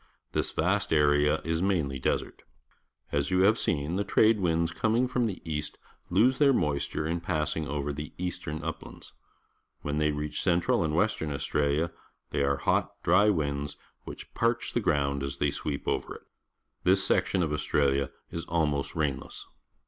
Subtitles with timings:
[0.31, 2.41] This vast area is mainly desert.
[3.11, 5.59] As you ha\'e seen, the tr ade w lada coming from the Rainfall Map, Australia
[5.59, 5.77] east
[6.09, 9.13] lose their moisture in passing over the eastern uplands.
[9.85, 11.91] Whenjthej^ reaclLXJentral and Western Australia,
[12.31, 16.23] they are hot, dry winds, which parch the ground as they sweep over it.
[16.83, 19.45] This section of Australia is almost rainless.